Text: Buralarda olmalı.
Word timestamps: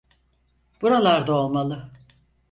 Buralarda 0.81 1.33
olmalı. 1.33 1.91